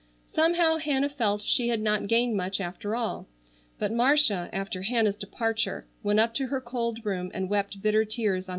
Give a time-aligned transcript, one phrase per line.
[0.33, 3.27] Somehow Hannah felt she had not gained much after all.
[3.77, 8.17] But Marcia, after Hannah's departure, went up to her cold room and wept bitter tears
[8.17, 8.47] on her pillow alone.